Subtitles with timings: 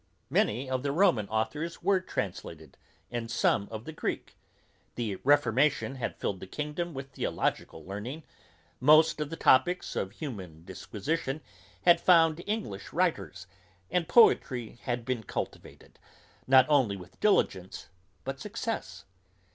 [0.31, 2.75] Many of the Roman authours were translated,
[3.11, 4.35] and some of the Greek;
[4.95, 8.23] the reformation had filled the kingdom with theological learning;
[8.79, 11.39] most of the topicks of human disquisition
[11.85, 13.45] had found English writers;
[13.91, 15.99] and poetry had been cultivated,
[16.47, 17.89] not only with diligence,
[18.23, 19.05] but success.